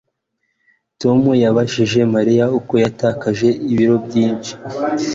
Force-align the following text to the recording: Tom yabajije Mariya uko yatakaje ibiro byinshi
Tom 1.01 1.21
yabajije 1.43 1.99
Mariya 2.13 2.45
uko 2.59 2.73
yatakaje 2.83 3.47
ibiro 3.71 3.95
byinshi 4.05 4.51